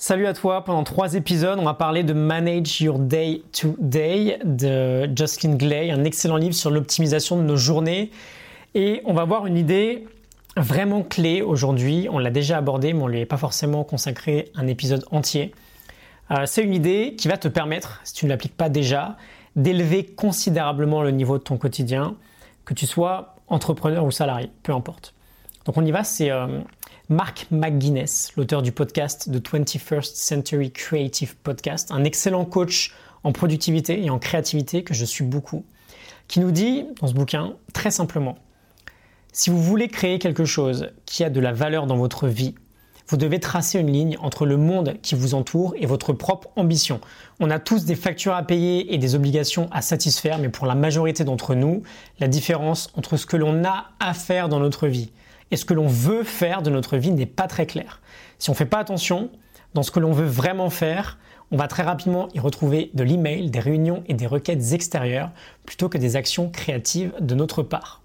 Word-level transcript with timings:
Salut 0.00 0.28
à 0.28 0.32
toi, 0.32 0.62
pendant 0.62 0.84
trois 0.84 1.14
épisodes, 1.14 1.58
on 1.58 1.64
va 1.64 1.74
parler 1.74 2.04
de 2.04 2.12
Manage 2.12 2.80
Your 2.80 3.00
Day 3.00 3.42
to 3.50 3.74
Day 3.80 4.38
de 4.44 5.10
Justin 5.12 5.56
Glay, 5.56 5.90
un 5.90 6.04
excellent 6.04 6.36
livre 6.36 6.54
sur 6.54 6.70
l'optimisation 6.70 7.36
de 7.36 7.42
nos 7.42 7.56
journées. 7.56 8.12
Et 8.76 9.02
on 9.06 9.12
va 9.12 9.24
voir 9.24 9.46
une 9.46 9.56
idée 9.56 10.06
vraiment 10.56 11.02
clé 11.02 11.42
aujourd'hui, 11.42 12.06
on 12.12 12.20
l'a 12.20 12.30
déjà 12.30 12.58
abordé, 12.58 12.92
mais 12.92 13.02
on 13.02 13.08
ne 13.08 13.12
lui 13.14 13.22
a 13.22 13.26
pas 13.26 13.38
forcément 13.38 13.82
consacré 13.82 14.52
un 14.54 14.68
épisode 14.68 15.04
entier. 15.10 15.52
Euh, 16.30 16.46
c'est 16.46 16.62
une 16.62 16.74
idée 16.74 17.16
qui 17.18 17.26
va 17.26 17.36
te 17.36 17.48
permettre, 17.48 18.00
si 18.04 18.14
tu 18.14 18.26
ne 18.26 18.30
l'appliques 18.30 18.56
pas 18.56 18.68
déjà, 18.68 19.16
d'élever 19.56 20.04
considérablement 20.04 21.02
le 21.02 21.10
niveau 21.10 21.38
de 21.38 21.42
ton 21.42 21.56
quotidien, 21.56 22.14
que 22.64 22.72
tu 22.72 22.86
sois 22.86 23.34
entrepreneur 23.48 24.04
ou 24.04 24.12
salarié, 24.12 24.48
peu 24.62 24.72
importe. 24.72 25.12
Donc 25.64 25.76
on 25.76 25.84
y 25.84 25.90
va, 25.90 26.04
c'est 26.04 26.30
euh, 26.30 26.60
Mark 27.10 27.46
McGuinness, 27.50 28.32
l'auteur 28.36 28.60
du 28.60 28.70
podcast 28.70 29.30
The 29.32 29.40
21st 29.40 30.10
Century 30.14 30.70
Creative 30.70 31.36
Podcast, 31.36 31.90
un 31.90 32.04
excellent 32.04 32.44
coach 32.44 32.92
en 33.24 33.32
productivité 33.32 34.04
et 34.04 34.10
en 34.10 34.18
créativité 34.18 34.84
que 34.84 34.92
je 34.92 35.06
suis 35.06 35.24
beaucoup, 35.24 35.64
qui 36.26 36.38
nous 36.38 36.50
dit 36.50 36.84
dans 37.00 37.06
ce 37.06 37.14
bouquin 37.14 37.54
très 37.72 37.90
simplement, 37.90 38.36
si 39.32 39.48
vous 39.48 39.62
voulez 39.62 39.88
créer 39.88 40.18
quelque 40.18 40.44
chose 40.44 40.90
qui 41.06 41.24
a 41.24 41.30
de 41.30 41.40
la 41.40 41.54
valeur 41.54 41.86
dans 41.86 41.96
votre 41.96 42.28
vie, 42.28 42.54
vous 43.06 43.16
devez 43.16 43.40
tracer 43.40 43.80
une 43.80 43.90
ligne 43.90 44.18
entre 44.20 44.44
le 44.44 44.58
monde 44.58 44.98
qui 45.00 45.14
vous 45.14 45.32
entoure 45.32 45.74
et 45.78 45.86
votre 45.86 46.12
propre 46.12 46.50
ambition. 46.56 47.00
On 47.40 47.48
a 47.48 47.58
tous 47.58 47.86
des 47.86 47.96
factures 47.96 48.34
à 48.34 48.42
payer 48.42 48.92
et 48.92 48.98
des 48.98 49.14
obligations 49.14 49.70
à 49.72 49.80
satisfaire, 49.80 50.38
mais 50.38 50.50
pour 50.50 50.66
la 50.66 50.74
majorité 50.74 51.24
d'entre 51.24 51.54
nous, 51.54 51.82
la 52.20 52.28
différence 52.28 52.90
entre 52.94 53.16
ce 53.16 53.24
que 53.24 53.38
l'on 53.38 53.64
a 53.64 53.86
à 53.98 54.12
faire 54.12 54.50
dans 54.50 54.60
notre 54.60 54.88
vie 54.88 55.10
et 55.50 55.56
ce 55.56 55.64
que 55.64 55.74
l'on 55.74 55.86
veut 55.86 56.24
faire 56.24 56.62
de 56.62 56.70
notre 56.70 56.96
vie 56.96 57.10
n'est 57.10 57.26
pas 57.26 57.46
très 57.46 57.66
clair. 57.66 58.00
Si 58.38 58.50
on 58.50 58.52
ne 58.52 58.56
fait 58.56 58.66
pas 58.66 58.78
attention, 58.78 59.30
dans 59.74 59.82
ce 59.82 59.90
que 59.90 60.00
l'on 60.00 60.12
veut 60.12 60.26
vraiment 60.26 60.70
faire, 60.70 61.18
on 61.50 61.56
va 61.56 61.68
très 61.68 61.82
rapidement 61.82 62.28
y 62.34 62.40
retrouver 62.40 62.90
de 62.94 63.02
l'email, 63.02 63.50
des 63.50 63.60
réunions 63.60 64.02
et 64.06 64.14
des 64.14 64.26
requêtes 64.26 64.72
extérieures 64.72 65.30
plutôt 65.64 65.88
que 65.88 65.98
des 65.98 66.16
actions 66.16 66.50
créatives 66.50 67.12
de 67.20 67.34
notre 67.34 67.62
part. 67.62 68.02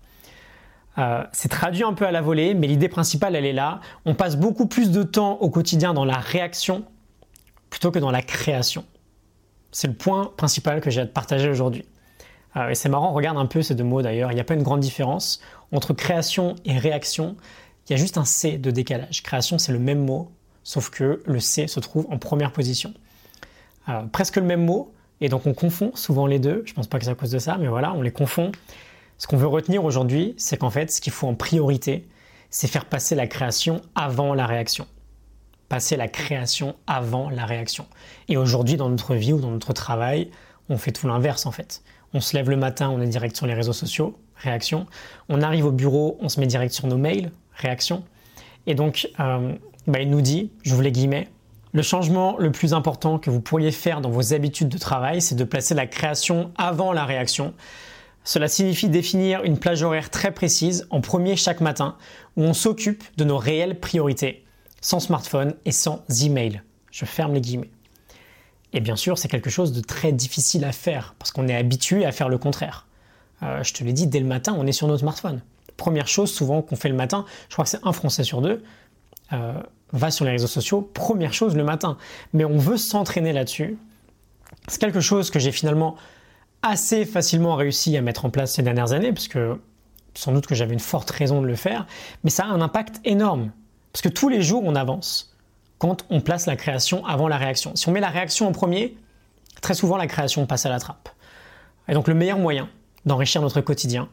Euh, 0.98 1.24
c'est 1.32 1.50
traduit 1.50 1.84
un 1.84 1.94
peu 1.94 2.06
à 2.06 2.12
la 2.12 2.22
volée, 2.22 2.54
mais 2.54 2.68
l'idée 2.68 2.88
principale, 2.88 3.36
elle 3.36 3.46
est 3.46 3.54
là. 3.54 3.82
On 4.06 4.14
passe 4.14 4.38
beaucoup 4.38 4.68
plus 4.68 4.92
de 4.92 5.04
temps 5.04 5.38
au 5.42 5.50
quotidien 5.50 5.94
dans 5.94 6.06
la 6.06 6.18
réaction 6.18 6.86
plutôt 7.70 7.92
que 7.92 8.00
dans 8.00 8.12
la 8.12 8.22
création. 8.22 8.86
C'est 9.72 9.88
le 9.88 9.96
point 9.96 10.32
principal 10.38 10.80
que 10.82 10.92
j'ai 10.92 11.02
à 11.02 11.06
te 11.08 11.12
partager 11.12 11.50
aujourd'hui. 11.50 11.86
Et 12.70 12.76
c'est 12.76 12.90
marrant, 12.90 13.12
regarde 13.14 13.38
un 13.38 13.48
peu 13.48 13.62
ces 13.62 13.74
deux 13.74 13.84
mots 13.84 14.02
d'ailleurs, 14.02 14.32
il 14.32 14.36
n'y 14.36 14.42
a 14.42 14.44
pas 14.44 14.54
une 14.54 14.64
grande 14.64 14.80
différence. 14.80 15.42
Entre 15.72 15.94
création 15.94 16.56
et 16.66 16.78
réaction, 16.78 17.36
il 17.88 17.94
y 17.94 17.96
a 17.96 17.98
juste 17.98 18.18
un 18.18 18.26
C 18.26 18.58
de 18.58 18.70
décalage. 18.70 19.24
Création, 19.24 19.58
c'est 19.58 19.72
le 19.72 19.80
même 19.80 20.06
mot, 20.06 20.32
sauf 20.64 20.90
que 20.90 21.22
le 21.26 21.40
C 21.40 21.68
se 21.68 21.80
trouve 21.80 22.06
en 22.12 22.18
première 22.18 22.52
position. 22.52 22.94
Euh, 23.90 24.04
presque 24.04 24.38
le 24.38 24.44
même 24.44 24.64
mot, 24.64 24.94
et 25.20 25.30
donc 25.30 25.46
on 25.46 25.54
confond 25.54 25.92
souvent 25.96 26.28
les 26.28 26.40
deux. 26.40 26.62
Je 26.66 26.72
ne 26.72 26.76
pense 26.76 26.88
pas 26.88 27.00
que 27.00 27.06
c'est 27.06 27.12
à 27.12 27.16
cause 27.16 27.32
de 27.32 27.40
ça, 27.40 27.58
mais 27.60 27.68
voilà, 27.68 27.94
on 27.94 28.02
les 28.02 28.12
confond. 28.12 28.52
Ce 29.18 29.28
qu'on 29.28 29.38
veut 29.38 29.48
retenir 29.48 29.84
aujourd'hui, 29.84 30.36
c'est 30.38 30.58
qu'en 30.58 30.70
fait, 30.70 30.92
ce 30.92 31.02
qu'il 31.02 31.14
faut 31.14 31.28
en 31.28 31.36
priorité, 31.36 32.08
c'est 32.50 32.68
faire 32.68 32.86
passer 32.86 33.16
la 33.16 33.28
création 33.28 33.82
avant 33.96 34.34
la 34.34 34.46
réaction. 34.46 34.86
Passer 35.70 35.98
la 35.98 36.08
création 36.08 36.76
avant 36.88 37.30
la 37.30 37.46
réaction. 37.46 37.88
Et 38.28 38.38
aujourd'hui, 38.38 38.78
dans 38.78 38.90
notre 38.90 39.16
vie 39.16 39.34
ou 39.34 39.40
dans 39.40 39.50
notre 39.50 39.74
travail, 39.74 40.30
on 40.70 40.78
fait 40.78 40.92
tout 40.92 41.08
l'inverse 41.08 41.46
en 41.46 41.52
fait. 41.52 41.82
On 42.14 42.22
se 42.22 42.36
lève 42.36 42.50
le 42.50 42.58
matin, 42.58 42.90
on 42.90 43.02
est 43.02 43.08
direct 43.08 43.36
sur 43.36 43.48
les 43.48 43.54
réseaux 43.54 43.74
sociaux, 43.74 44.18
réaction. 44.36 44.86
On 45.30 45.42
arrive 45.42 45.66
au 45.66 45.72
bureau, 45.72 46.18
on 46.22 46.30
se 46.30 46.40
met 46.40 46.48
direct 46.48 46.74
sur 46.74 46.88
nos 46.88 46.98
mails, 46.98 47.32
réaction. 47.56 48.04
Et 48.68 48.76
donc, 48.76 49.10
euh, 49.20 49.54
bah, 49.88 50.00
il 50.00 50.10
nous 50.10 50.22
dit, 50.22 50.52
je 50.64 50.76
vous 50.76 50.82
les 50.82 50.92
guillemets, 50.92 51.28
le 51.74 51.82
changement 51.82 52.38
le 52.38 52.52
plus 52.52 52.74
important 52.74 53.18
que 53.18 53.32
vous 53.32 53.42
pourriez 53.42 53.72
faire 53.72 54.00
dans 54.00 54.12
vos 54.12 54.34
habitudes 54.34 54.70
de 54.70 54.78
travail, 54.78 55.22
c'est 55.22 55.36
de 55.36 55.44
placer 55.44 55.74
la 55.74 55.88
création 55.88 56.52
avant 56.56 56.94
la 56.94 57.04
réaction. 57.04 57.56
Cela 58.24 58.48
signifie 58.48 58.90
définir 58.90 59.44
une 59.44 59.58
plage 59.58 59.82
horaire 59.82 60.12
très 60.12 60.32
précise 60.32 60.88
en 60.92 61.02
premier 61.02 61.36
chaque 61.36 61.62
matin 61.62 61.98
où 62.38 62.44
on 62.44 62.54
s'occupe 62.54 63.04
de 63.18 63.24
nos 63.24 63.38
réelles 63.38 63.80
priorités, 63.80 64.46
sans 64.82 65.00
smartphone 65.00 65.56
et 65.66 65.72
sans 65.72 66.06
email. 66.24 66.62
Je 66.92 67.06
ferme 67.06 67.34
les 67.34 67.42
guillemets. 67.42 67.72
Et 68.74 68.80
bien 68.80 68.96
sûr, 68.96 69.18
c'est 69.18 69.28
quelque 69.28 69.50
chose 69.50 69.72
de 69.72 69.82
très 69.82 70.12
difficile 70.12 70.66
à 70.66 70.72
faire 70.72 71.16
parce 71.20 71.32
qu'on 71.32 71.48
est 71.48 71.56
habitué 71.56 72.06
à 72.06 72.12
faire 72.12 72.28
le 72.28 72.38
contraire. 72.38 72.88
Euh, 73.44 73.64
je 73.64 73.74
te 73.74 73.84
l'ai 73.84 73.94
dit, 73.94 74.08
dès 74.08 74.20
le 74.20 74.26
matin, 74.26 74.56
on 74.58 74.66
est 74.66 74.72
sur 74.72 74.88
notre 74.88 75.02
smartphone. 75.02 75.42
Première 75.78 76.08
chose 76.08 76.32
souvent 76.32 76.62
qu'on 76.62 76.76
fait 76.76 76.90
le 76.90 76.96
matin, 76.96 77.26
je 77.50 77.56
crois 77.56 77.66
que 77.66 77.70
c'est 77.70 77.80
un 77.84 77.94
Français 77.94 78.24
sur 78.24 78.42
deux, 78.42 78.64
euh, 79.32 79.54
va 79.92 80.12
sur 80.12 80.26
les 80.26 80.32
réseaux 80.32 80.48
sociaux, 80.48 80.82
première 80.82 81.34
chose 81.34 81.56
le 81.56 81.64
matin. 81.64 81.98
Mais 82.34 82.46
on 82.46 82.58
veut 82.58 82.78
s'entraîner 82.78 83.34
là-dessus. 83.34 83.78
C'est 84.68 84.80
quelque 84.80 85.02
chose 85.02 85.30
que 85.30 85.40
j'ai 85.40 85.52
finalement 85.52 85.96
assez 86.62 87.06
facilement 87.06 87.56
réussi 87.56 87.96
à 87.98 88.02
mettre 88.02 88.26
en 88.26 88.30
place 88.30 88.54
ces 88.54 88.64
dernières 88.64 88.94
années, 88.94 89.12
parce 89.12 89.28
que 89.28 89.60
sans 90.16 90.32
doute 90.32 90.48
que 90.48 90.56
j'avais 90.56 90.74
une 90.74 90.80
forte 90.80 91.10
raison 91.12 91.42
de 91.42 91.48
le 91.48 91.56
faire, 91.56 91.86
mais 92.24 92.30
ça 92.30 92.46
a 92.46 92.48
un 92.48 92.62
impact 92.62 93.02
énorme. 93.04 93.52
Parce 93.92 94.02
que 94.02 94.10
tous 94.10 94.30
les 94.30 94.42
jours, 94.42 94.64
on 94.66 94.76
avance 94.76 95.33
on 96.10 96.22
place 96.22 96.46
la 96.46 96.56
création 96.56 97.06
avant 97.06 97.28
la 97.28 97.38
réaction. 97.38 97.76
Si 97.76 97.88
on 97.90 97.92
met 97.92 98.00
la 98.00 98.10
réaction 98.10 98.48
en 98.48 98.52
premier, 98.52 98.98
très 99.62 99.74
souvent 99.74 99.98
la 99.98 100.08
création 100.08 100.46
passe 100.46 100.66
à 100.66 100.70
la 100.70 100.80
trappe. 100.80 101.10
Et 101.88 101.94
donc 101.94 102.08
le 102.08 102.14
meilleur 102.14 102.38
moyen 102.38 102.70
d'enrichir 103.06 103.42
notre 103.42 103.62
quotidien, 103.62 104.10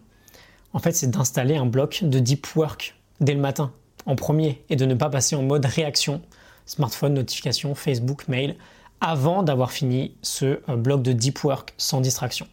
en 0.73 0.79
fait, 0.79 0.93
c'est 0.93 1.11
d'installer 1.11 1.57
un 1.57 1.67
bloc 1.67 2.01
de 2.03 2.19
deep 2.19 2.47
work 2.55 2.97
dès 3.21 3.35
le 3.35 3.41
matin, 3.41 3.73
en 4.07 4.17
premier, 4.17 4.63
et 4.71 4.77
de 4.77 4.87
ne 4.87 4.95
pas 4.95 5.11
passer 5.11 5.37
en 5.37 5.43
mode 5.43 5.65
réaction, 5.65 6.23
smartphone, 6.65 7.15
notification, 7.15 7.75
Facebook, 7.75 8.29
mail, 8.29 8.57
avant 9.01 9.43
d'avoir 9.43 9.73
fini 9.73 10.15
ce 10.23 10.61
euh, 10.69 10.77
bloc 10.77 11.03
de 11.03 11.13
deep 11.13 11.43
work 11.43 11.75
sans 11.77 12.01
distraction. 12.01 12.47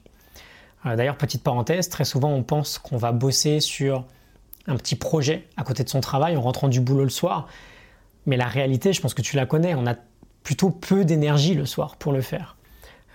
Euh, 0.86 0.96
d'ailleurs, 0.96 1.18
petite 1.18 1.44
parenthèse, 1.44 1.90
très 1.90 2.06
souvent 2.06 2.32
on 2.32 2.44
pense 2.44 2.78
qu'on 2.80 2.98
va 2.98 3.12
bosser 3.12 3.60
sur 3.60 4.06
un 4.66 4.76
petit 4.76 4.96
projet 4.96 5.48
à 5.58 5.64
côté 5.64 5.84
de 5.84 5.90
son 5.90 6.02
travail 6.02 6.36
en 6.36 6.42
rentrant 6.42 6.68
du 6.70 6.80
boulot 6.80 7.04
le 7.04 7.10
soir, 7.10 7.48
mais 8.28 8.38
la 8.38 8.48
réalité, 8.48 8.94
je 8.94 9.02
pense 9.02 9.16
que 9.16 9.22
tu 9.24 9.36
la 9.36 9.48
connais, 9.48 9.74
on 9.74 9.88
a 9.88 9.96
plutôt 10.44 10.70
peu 10.70 11.04
d'énergie 11.04 11.56
le 11.56 11.66
soir 11.66 11.96
pour 11.96 12.12
le 12.14 12.22
faire. 12.22 12.58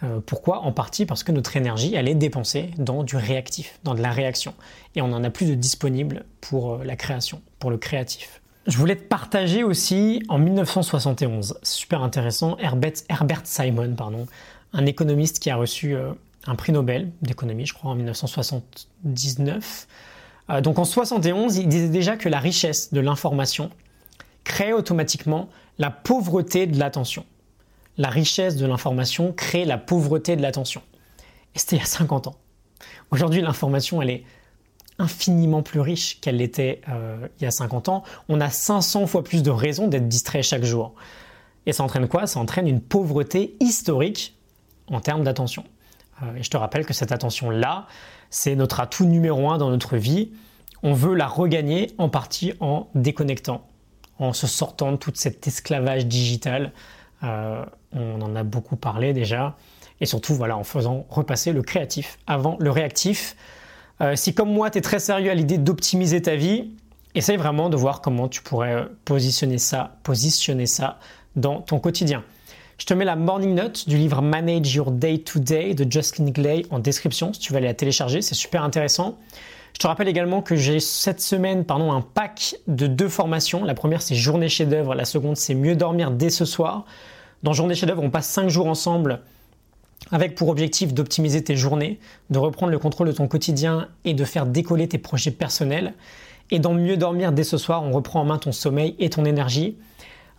Euh, 0.03 0.21
pourquoi? 0.25 0.61
En 0.61 0.73
partie 0.73 1.07
parce 1.07 1.23
que 1.23 1.31
notre 1.31 1.57
énergie, 1.57 1.95
elle 1.95 2.09
est 2.09 2.15
dépensée 2.15 2.71
dans 2.77 3.05
du 3.05 3.17
réactif, 3.17 3.79
dans 3.85 3.95
de 3.95 4.03
la 4.03 4.11
réaction. 4.11 4.55
Et 4.97 5.03
on 5.03 5.09
n'en 5.09 5.23
a 5.23 5.31
plus 5.31 5.47
de 5.47 5.55
disponible 5.55 6.25
pour 6.41 6.75
euh, 6.75 6.85
la 6.85 6.97
création, 6.97 7.41
pour 7.59 7.71
le 7.71 7.79
créatif. 7.79 8.41
Je 8.67 8.77
voulais 8.79 8.97
te 8.97 9.03
partager 9.03 9.65
aussi 9.65 10.23
en 10.29 10.39
1971, 10.39 11.59
super 11.63 12.03
intéressant, 12.03 12.57
Herbert, 12.59 13.41
Simon, 13.45 13.95
pardon, 13.97 14.27
un 14.73 14.87
économiste 14.87 15.41
qui 15.41 15.51
a 15.51 15.57
reçu 15.57 15.95
euh, 15.95 16.13
un 16.47 16.55
prix 16.55 16.73
Nobel 16.73 17.11
d'économie, 17.23 17.67
je 17.67 17.75
crois, 17.75 17.91
en 17.91 17.95
1979. 17.95 19.87
donc 20.63 20.79
en 20.79 20.85
71, 20.85 21.57
il 21.57 21.69
disait 21.69 21.89
déjà 21.89 22.17
que 22.17 22.29
la 22.29 22.39
richesse 22.39 22.93
de 22.93 23.01
l'information 23.01 23.71
crée 24.45 24.73
automatiquement 24.73 25.49
la 25.79 25.91
pauvreté 25.91 26.67
de 26.67 26.79
l'attention. 26.79 27.25
La 27.99 28.09
richesse 28.09 28.57
de 28.57 28.67
l'information 28.67 29.33
crée 29.33 29.65
la 29.65 29.79
pauvreté 29.79 30.37
de 30.37 30.43
l'attention. 30.43 30.83
Et 31.55 31.59
c'était 31.59 31.77
il 31.77 31.81
y 31.81 31.83
a 31.83 31.87
50 31.87 32.29
ans. 32.29 32.37
Aujourd'hui, 33.11 33.43
l'information, 33.43 34.01
elle 34.01 34.11
est 34.11 34.25
infiniment 34.99 35.63
plus 35.63 35.81
riche 35.81 36.21
qu'elle 36.21 36.37
l'était 36.37 36.81
euh, 36.89 37.29
il 37.39 37.45
y 37.45 37.47
a 37.47 37.51
50 37.51 37.89
ans. 37.89 38.03
On 38.29 38.41
a 38.41 38.51
500 38.51 39.07
fois 39.07 39.25
plus 39.25 39.43
de 39.43 39.51
raisons 39.51 39.89
d'être 39.89 40.09
distrait 40.09 40.43
chaque 40.43 40.65
jour. 40.65 40.95
Et 41.67 41.73
ça 41.73 41.83
entraîne 41.83 42.09
quoi? 42.09 42.27
Ça 42.27 42.41
entraîne 42.41 42.67
une 42.67 42.81
pauvreté 42.81 43.57
historique 43.61 44.37
en 44.89 45.01
termes 45.01 45.25
d'attention. 45.25 45.65
Euh, 46.23 46.37
et 46.37 46.43
je 46.43 46.51
te 46.51 46.57
rappelle 46.57 46.87
que 46.87 46.95
cette 46.95 47.13
attention-là, 47.13 47.87
c'est 48.31 48.55
notre 48.57 48.81
atout 48.81 49.05
numéro 49.05 49.51
un 49.51 49.59
dans 49.59 49.71
notre 49.71 49.97
vie. 49.97 50.33
On 50.83 50.95
veut 50.95 51.15
la 51.15 51.27
regagner 51.27 51.93
en 51.99 52.09
partie 52.09 52.55
en 52.61 52.89
déconnectant, 52.95 53.67
en 54.23 54.33
se 54.33 54.47
sortant 54.47 54.93
de 54.93 54.97
tout 54.97 55.13
cet 55.15 55.47
esclavage 55.47 56.07
digital. 56.07 56.73
Euh, 57.25 57.65
on 57.93 58.21
en 58.21 58.37
a 58.37 58.43
beaucoup 58.43 58.77
parlé 58.77 59.13
déjà. 59.13 59.57
Et 60.01 60.07
surtout, 60.07 60.35
voilà, 60.35 60.57
en 60.57 60.65
faisant 60.65 61.07
repasser 61.09 61.53
le 61.53 61.63
créatif 61.63 62.19
avant 62.27 62.57
le 62.59 62.71
réactif. 62.71 63.37
Euh, 64.01 64.17
si 64.17 64.35
comme 64.35 64.53
moi, 64.53 64.71
tu 64.71 64.79
es 64.79 64.81
très 64.81 64.99
sérieux 64.99 65.31
à 65.31 65.35
l'idée 65.35 65.59
d'optimiser 65.59 66.23
ta 66.23 66.35
vie, 66.35 66.71
essaye 67.15 67.37
vraiment 67.37 67.69
de 67.69 67.77
voir 67.77 68.01
comment 68.01 68.29
tu 68.29 68.43
pourrais 68.43 68.87
positionner 69.05 69.59
ça, 69.59 69.97
positionner 70.03 70.67
ça 70.67 70.99
dans 71.37 71.61
ton 71.61 71.79
quotidien. 71.79 72.25
Je 72.79 72.87
te 72.87 72.95
mets 72.95 73.05
la 73.05 73.17
morning 73.17 73.55
note 73.55 73.89
du 73.89 73.97
livre 73.97 74.23
Manage 74.23 74.75
Your 74.75 74.91
Day 74.91 75.19
to 75.19 75.39
Day 75.39 75.75
de 75.75 75.91
Justin 75.91 76.31
Glay 76.31 76.65
en 76.71 76.79
description 76.79 77.33
si 77.33 77.39
tu 77.39 77.53
veux 77.53 77.59
aller 77.59 77.69
la 77.69 77.75
télécharger, 77.75 78.23
c'est 78.23 78.35
super 78.35 78.65
intéressant. 78.65 79.19
Je 79.75 79.79
te 79.79 79.87
rappelle 79.87 80.09
également 80.09 80.43
que 80.43 80.55
j'ai 80.55 80.81
cette 80.81 81.21
semaine 81.21 81.65
pardon, 81.65 81.93
un 81.93 82.03
pack 82.03 82.57
de 82.67 82.87
deux 82.87 83.09
formations. 83.09 83.65
La 83.65 83.75
première, 83.75 84.03
c'est 84.03 84.15
Journée 84.15 84.49
chef-d'œuvre. 84.49 84.95
La 84.95 85.05
seconde, 85.05 85.37
c'est 85.37 85.55
Mieux 85.55 85.77
dormir 85.77 86.11
dès 86.11 86.31
ce 86.31 86.45
soir. 86.45 86.85
Dans 87.43 87.53
Journée 87.53 87.75
chef-d'œuvre, 87.75 88.03
on 88.03 88.11
passe 88.11 88.29
cinq 88.29 88.49
jours 88.49 88.67
ensemble 88.67 89.21
avec 90.11 90.35
pour 90.35 90.49
objectif 90.49 90.93
d'optimiser 90.93 91.43
tes 91.45 91.57
journées, 91.57 91.99
de 92.31 92.39
reprendre 92.39 92.73
le 92.73 92.79
contrôle 92.79 93.07
de 93.07 93.13
ton 93.13 93.29
quotidien 93.29 93.89
et 94.05 94.15
de 94.15 94.25
faire 94.25 94.47
décoller 94.47 94.89
tes 94.89 94.99
projets 94.99 95.31
personnels. 95.31 95.95
Et 96.51 96.59
dans 96.59 96.75
Mieux 96.75 96.97
dormir 96.97 97.33
dès 97.33 97.45
ce 97.45 97.57
soir, 97.57 97.83
on 97.83 97.93
reprend 97.93 98.21
en 98.21 98.25
main 98.25 98.39
ton 98.39 98.53
sommeil 98.53 98.95
et 98.99 99.11
ton 99.11 99.25
énergie. 99.25 99.77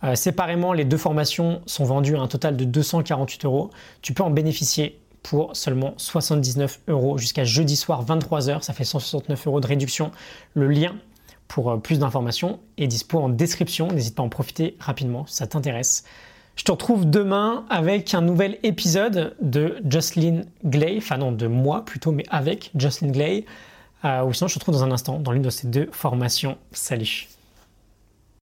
Euh, 0.04 0.14
séparément, 0.14 0.72
les 0.72 0.84
deux 0.84 0.96
formations 0.96 1.62
sont 1.66 1.84
vendues 1.84 2.16
à 2.16 2.20
un 2.20 2.28
total 2.28 2.56
de 2.56 2.64
248 2.64 3.44
euros. 3.46 3.70
Tu 4.02 4.12
peux 4.12 4.22
en 4.22 4.30
bénéficier 4.30 5.00
pour 5.24 5.56
seulement 5.56 5.94
79 5.96 6.82
euros 6.86 7.18
jusqu'à 7.18 7.44
jeudi 7.44 7.74
soir 7.74 8.04
23h. 8.04 8.62
Ça 8.62 8.72
fait 8.72 8.84
169 8.84 9.48
euros 9.48 9.60
de 9.60 9.66
réduction. 9.66 10.12
Le 10.52 10.68
lien 10.68 10.94
pour 11.48 11.72
euh, 11.72 11.76
plus 11.78 11.98
d'informations 11.98 12.60
est 12.76 12.86
dispo 12.86 13.18
en 13.18 13.30
description. 13.30 13.88
N'hésite 13.88 14.14
pas 14.14 14.22
à 14.22 14.26
en 14.26 14.28
profiter 14.28 14.76
rapidement 14.78 15.26
si 15.26 15.36
ça 15.36 15.48
t'intéresse. 15.48 16.04
Je 16.56 16.62
te 16.62 16.70
retrouve 16.70 17.10
demain 17.10 17.64
avec 17.68 18.14
un 18.14 18.20
nouvel 18.20 18.58
épisode 18.62 19.34
de 19.40 19.76
Jocelyn 19.88 20.42
Glay, 20.64 20.94
enfin 20.98 21.16
non, 21.16 21.32
de 21.32 21.48
moi 21.48 21.84
plutôt, 21.84 22.12
mais 22.12 22.24
avec 22.30 22.70
Jocelyn 22.76 23.10
Glay. 23.10 23.44
Euh, 24.04 24.22
ou 24.24 24.32
sinon, 24.32 24.46
je 24.46 24.54
te 24.54 24.58
retrouve 24.60 24.74
dans 24.74 24.84
un 24.84 24.92
instant 24.92 25.18
dans 25.18 25.32
l'une 25.32 25.42
de 25.42 25.50
ces 25.50 25.66
deux 25.66 25.88
formations. 25.90 26.58
Salut 26.70 27.33